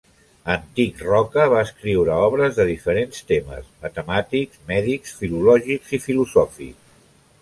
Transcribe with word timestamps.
Antic 0.51 1.01
Roca 1.07 1.43
va 1.51 1.59
escriure 1.65 2.15
obres 2.29 2.57
de 2.61 2.65
diferents 2.69 3.21
temes: 3.33 3.69
matemàtics, 3.85 4.63
mèdics, 4.73 5.15
filològics 5.21 5.95
i 5.99 6.01
filosòfics. 6.07 6.99